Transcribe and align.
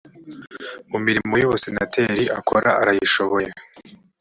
mu 0.91 0.97
mirimo 1.05 1.33
y 1.37 1.45
ubusenateri 1.47 2.23
akora 2.39 2.69
arayishoboye 2.81 3.49